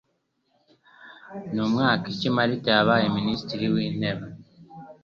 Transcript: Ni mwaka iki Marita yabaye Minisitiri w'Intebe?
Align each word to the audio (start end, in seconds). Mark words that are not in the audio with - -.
Ni 1.53 1.61
mwaka 1.71 2.05
iki 2.13 2.29
Marita 2.35 2.69
yabaye 2.77 3.05
Minisitiri 3.17 3.65
w'Intebe? 3.73 4.25